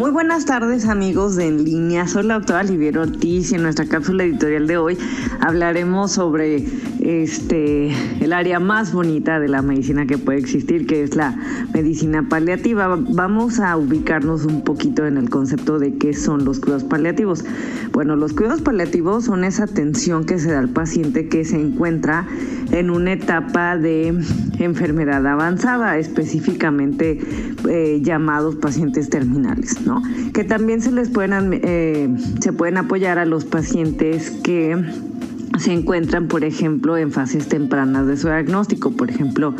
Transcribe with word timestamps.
Muy 0.00 0.12
buenas 0.12 0.46
tardes 0.46 0.88
amigos 0.88 1.36
de 1.36 1.46
En 1.46 1.62
Línea, 1.62 2.08
soy 2.08 2.22
la 2.22 2.38
doctora 2.38 2.60
Oliviero 2.60 3.02
Ortiz 3.02 3.52
y 3.52 3.56
en 3.56 3.62
nuestra 3.64 3.84
cápsula 3.84 4.24
editorial 4.24 4.66
de 4.66 4.78
hoy 4.78 4.98
hablaremos 5.40 6.12
sobre 6.12 6.64
este 7.00 7.92
el 8.20 8.32
área 8.32 8.60
más 8.60 8.94
bonita 8.94 9.38
de 9.38 9.48
la 9.48 9.60
medicina 9.60 10.06
que 10.06 10.16
puede 10.16 10.38
existir, 10.38 10.86
que 10.86 11.02
es 11.02 11.16
la 11.16 11.36
medicina 11.74 12.26
paliativa. 12.26 12.96
Vamos 12.98 13.60
a 13.60 13.76
ubicarnos 13.76 14.46
un 14.46 14.64
poquito 14.64 15.04
en 15.04 15.18
el 15.18 15.28
concepto 15.28 15.78
de 15.78 15.94
qué 15.98 16.14
son 16.14 16.46
los 16.46 16.60
cuidados 16.60 16.84
paliativos. 16.84 17.44
Bueno, 17.92 18.16
los 18.16 18.32
cuidados 18.32 18.62
paliativos 18.62 19.26
son 19.26 19.44
esa 19.44 19.64
atención 19.64 20.24
que 20.24 20.38
se 20.38 20.50
da 20.50 20.60
al 20.60 20.70
paciente 20.70 21.28
que 21.28 21.44
se 21.44 21.60
encuentra 21.60 22.26
en 22.70 22.88
una 22.88 23.12
etapa 23.12 23.76
de 23.76 24.18
enfermedad 24.58 25.26
avanzada, 25.26 25.98
específicamente 25.98 27.18
eh, 27.68 28.00
llamados 28.02 28.56
pacientes 28.56 29.10
terminales 29.10 29.76
que 30.32 30.44
también 30.44 30.80
se 30.82 30.92
les 30.92 31.10
pueden, 31.10 31.60
eh, 31.62 32.08
se 32.40 32.52
pueden 32.52 32.76
apoyar 32.76 33.18
a 33.18 33.24
los 33.24 33.44
pacientes 33.44 34.30
que 34.30 34.76
se 35.60 35.72
encuentran, 35.72 36.26
por 36.26 36.42
ejemplo, 36.42 36.96
en 36.96 37.12
fases 37.12 37.48
tempranas 37.48 38.06
de 38.06 38.16
su 38.16 38.28
diagnóstico, 38.28 38.92
por 38.92 39.10
ejemplo, 39.10 39.54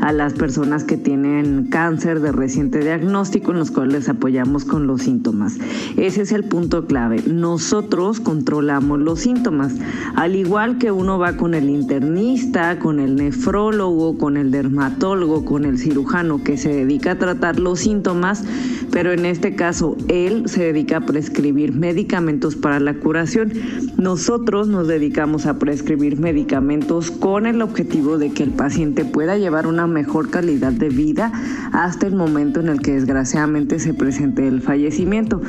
a 0.00 0.12
las 0.12 0.34
personas 0.34 0.84
que 0.84 0.98
tienen 0.98 1.68
cáncer 1.70 2.20
de 2.20 2.30
reciente 2.30 2.80
diagnóstico, 2.80 3.52
en 3.52 3.58
los 3.58 3.70
cuales 3.70 3.94
les 3.94 4.08
apoyamos 4.10 4.66
con 4.66 4.86
los 4.86 5.02
síntomas. 5.02 5.56
Ese 5.96 6.22
es 6.22 6.32
el 6.32 6.44
punto 6.44 6.86
clave. 6.86 7.22
Nosotros 7.26 8.20
controlamos 8.20 9.00
los 9.00 9.20
síntomas, 9.20 9.72
al 10.14 10.36
igual 10.36 10.76
que 10.76 10.92
uno 10.92 11.18
va 11.18 11.38
con 11.38 11.54
el 11.54 11.70
internista, 11.70 12.78
con 12.78 13.00
el 13.00 13.16
nefrólogo, 13.16 14.18
con 14.18 14.36
el 14.36 14.50
dermatólogo, 14.50 15.46
con 15.46 15.64
el 15.64 15.78
cirujano 15.78 16.44
que 16.44 16.58
se 16.58 16.68
dedica 16.68 17.12
a 17.12 17.18
tratar 17.18 17.58
los 17.58 17.80
síntomas, 17.80 18.44
pero 18.90 19.12
en 19.12 19.24
este 19.24 19.54
caso 19.54 19.96
él 20.08 20.48
se 20.48 20.64
dedica 20.64 20.98
a 20.98 21.06
prescribir 21.06 21.72
medicamentos 21.72 22.56
para 22.56 22.78
la 22.78 22.94
curación. 22.94 23.52
Nosotros 23.96 24.68
nos 24.68 24.86
dedicamos 24.86 25.45
a 25.46 25.58
prescribir 25.58 26.18
medicamentos 26.18 27.10
con 27.10 27.46
el 27.46 27.62
objetivo 27.62 28.18
de 28.18 28.30
que 28.30 28.42
el 28.42 28.50
paciente 28.50 29.04
pueda 29.04 29.36
llevar 29.36 29.66
una 29.66 29.86
mejor 29.86 30.30
calidad 30.30 30.72
de 30.72 30.88
vida 30.88 31.32
hasta 31.72 32.06
el 32.06 32.14
momento 32.14 32.60
en 32.60 32.68
el 32.68 32.80
que 32.80 32.92
desgraciadamente 32.92 33.78
se 33.78 33.94
presente 33.94 34.46
el 34.46 34.60
fallecimiento. 34.60 35.40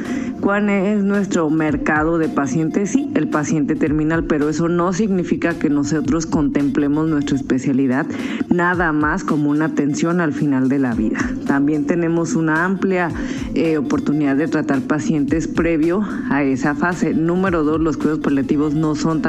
¿Cuál 0.42 0.70
es 0.70 1.04
nuestro 1.04 1.50
mercado 1.50 2.18
de 2.18 2.30
pacientes? 2.30 2.92
Sí, 2.92 3.12
el 3.16 3.28
paciente 3.28 3.76
terminal, 3.76 4.26
pero 4.26 4.50
eso 4.50 4.70
no 4.70 4.94
significa 4.94 5.58
que 5.58 5.70
nosotros 5.70 6.26
contemplemos 6.26 7.08
nuestra 7.08 7.36
especialidad 7.36 8.06
nada 8.50 8.92
más 8.92 9.24
como 9.24 9.50
una 9.50 9.66
atención 9.66 10.22
al 10.22 10.34
final 10.34 10.70
de 10.70 10.80
la 10.80 10.94
vida. 10.94 11.20
También 11.46 11.86
tenemos 11.86 12.36
una 12.36 12.66
amplia 12.66 13.10
eh, 13.56 13.78
oportunidad 13.78 14.36
de 14.36 14.48
tratar 14.48 14.82
pacientes 14.82 15.48
previo 15.48 16.02
a 16.30 16.44
esa 16.44 16.76
fase. 16.76 17.14
Número 17.14 17.64
dos, 17.64 17.80
los 17.80 17.98
cuidados 17.98 18.20
paliativos 18.20 18.74
no 18.74 18.96
son 18.96 19.22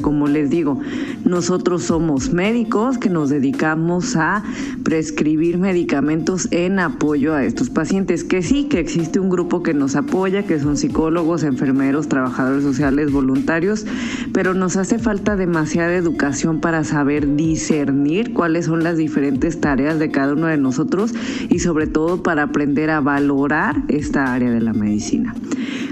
como 0.00 0.26
les 0.26 0.50
digo. 0.50 0.80
Nosotros 1.24 1.84
somos 1.84 2.32
médicos 2.32 2.98
que 2.98 3.10
nos 3.10 3.30
dedicamos 3.30 4.16
a 4.16 4.42
prescribir 4.82 5.58
medicamentos 5.58 6.48
en 6.50 6.78
apoyo 6.78 7.34
a 7.34 7.44
estos 7.44 7.70
pacientes. 7.70 8.24
Que 8.24 8.42
sí, 8.42 8.64
que 8.64 8.80
existe 8.80 9.20
un 9.20 9.28
grupo 9.28 9.62
que 9.62 9.74
nos 9.74 9.96
apoya, 9.96 10.44
que 10.44 10.58
son 10.58 10.76
psicólogos, 10.76 11.44
enfermeros, 11.44 12.08
trabajadores 12.08 12.62
sociales, 12.62 13.12
voluntarios, 13.12 13.86
pero 14.32 14.54
nos 14.54 14.76
hace 14.76 14.98
falta 14.98 15.36
demasiada 15.36 15.94
educación 15.94 16.60
para 16.60 16.84
saber 16.84 17.36
discernir 17.36 18.32
cuáles 18.32 18.66
son 18.66 18.82
las 18.82 18.96
diferentes 18.96 19.60
tareas 19.60 19.98
de 19.98 20.10
cada 20.10 20.32
uno 20.32 20.46
de 20.46 20.56
nosotros 20.56 21.14
y 21.48 21.58
sobre 21.58 21.86
todo 21.86 22.22
para 22.22 22.44
aprender 22.44 22.90
a 22.90 23.00
valorar 23.00 23.82
esta 23.88 24.32
área 24.32 24.50
de 24.50 24.60
la 24.60 24.72
medicina. 24.72 25.34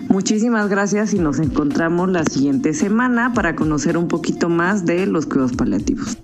Muchísimas 0.08 0.68
gracias 0.68 1.14
y 1.14 1.18
nos 1.18 1.38
encontramos 1.38 2.10
la 2.10 2.24
siguiente 2.24 2.74
semana 2.74 3.32
para 3.32 3.56
conocer 3.82 3.96
un 3.96 4.06
poquito 4.06 4.48
más 4.48 4.86
de 4.86 5.06
los 5.06 5.26
cuidados 5.26 5.54
paliativos. 5.54 6.16